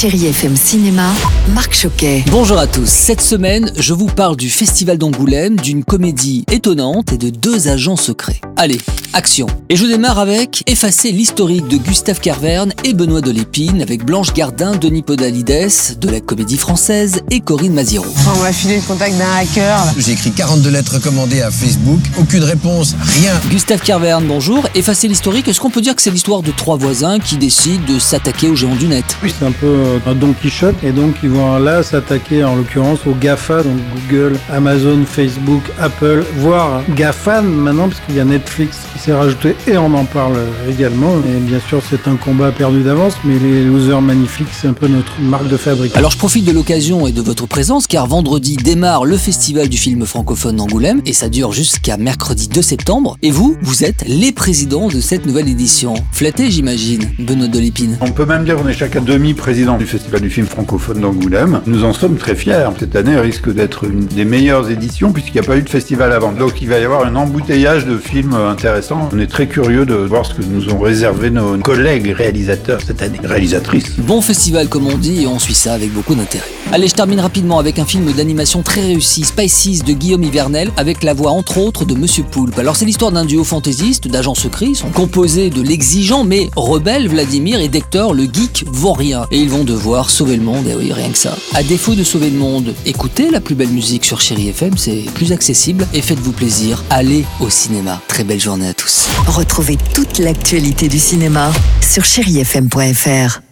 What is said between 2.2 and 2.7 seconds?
Bonjour à